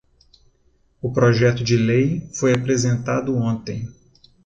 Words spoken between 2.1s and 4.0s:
foi apresentado ontem